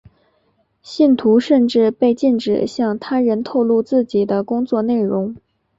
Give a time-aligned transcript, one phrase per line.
[0.81, 5.35] 信徒甚至被禁止向他人透露自己的工作内容。